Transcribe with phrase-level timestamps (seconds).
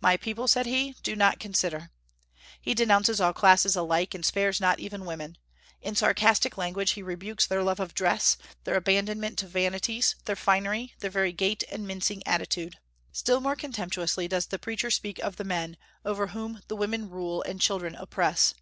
[0.00, 1.92] "My people," said he, "do not consider."
[2.60, 5.38] He denounces all classes alike, and spares not even women.
[5.80, 10.94] In sarcastic language he rebukes their love of dress, their abandonment to vanities, their finery,
[10.98, 12.80] their very gait and mincing attitude.
[13.12, 17.40] Still more contemptuously does the preacher speak of the men, over whom the women rule
[17.42, 18.54] and children oppress.